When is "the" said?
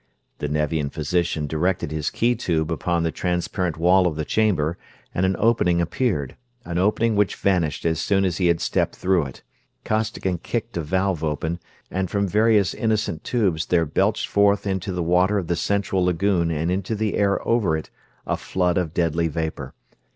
0.39-0.47, 3.03-3.11, 4.15-4.25, 14.91-15.03, 15.45-15.55, 16.95-17.15